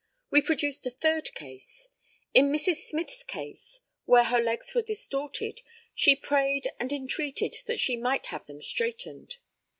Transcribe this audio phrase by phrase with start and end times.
[0.31, 1.87] We produced a third case.
[2.33, 2.87] In Mrs.
[2.89, 5.61] Smyth's case, when her legs were distorted,
[5.93, 9.37] she prayed and entreated that she might have them straightened.